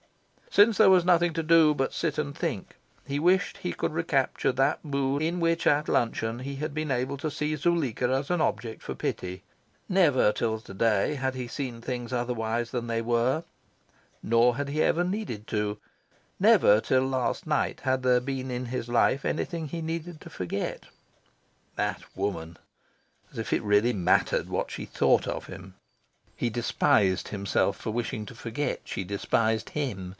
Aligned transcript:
Since 0.53 0.79
there 0.79 0.89
was 0.89 1.05
nothing 1.05 1.31
to 1.35 1.43
do 1.43 1.73
but 1.73 1.93
sit 1.93 2.17
and 2.17 2.37
think, 2.37 2.75
he 3.07 3.19
wished 3.19 3.59
he 3.59 3.71
could 3.71 3.93
recapture 3.93 4.51
that 4.51 4.83
mood 4.83 5.21
in 5.21 5.39
which 5.39 5.65
at 5.65 5.87
luncheon 5.87 6.39
he 6.39 6.57
had 6.57 6.73
been 6.73 6.91
able 6.91 7.15
to 7.19 7.31
see 7.31 7.55
Zuleika 7.55 8.09
as 8.09 8.29
an 8.29 8.41
object 8.41 8.83
for 8.83 8.93
pity. 8.93 9.43
Never, 9.87 10.33
till 10.33 10.59
to 10.59 10.73
day, 10.73 11.15
had 11.15 11.35
he 11.35 11.47
seen 11.47 11.79
things 11.79 12.11
otherwise 12.11 12.71
than 12.71 12.87
they 12.87 13.01
were. 13.01 13.45
Nor 14.21 14.57
had 14.57 14.67
he 14.67 14.83
ever 14.83 15.05
needed 15.05 15.47
to. 15.47 15.77
Never, 16.37 16.81
till 16.81 17.07
last 17.07 17.47
night, 17.47 17.79
had 17.83 18.03
there 18.03 18.19
been 18.19 18.51
in 18.51 18.65
his 18.65 18.89
life 18.89 19.23
anything 19.23 19.69
he 19.69 19.81
needed 19.81 20.19
to 20.19 20.29
forget. 20.29 20.87
That 21.77 22.01
woman! 22.13 22.57
As 23.31 23.37
if 23.37 23.53
it 23.53 23.63
really 23.63 23.93
mattered 23.93 24.49
what 24.49 24.69
she 24.69 24.83
thought 24.83 25.29
of 25.29 25.45
him. 25.47 25.75
He 26.35 26.49
despised 26.49 27.29
himself 27.29 27.77
for 27.77 27.91
wishing 27.91 28.25
to 28.25 28.35
forget 28.35 28.81
she 28.83 29.05
despised 29.05 29.69
him. 29.69 30.09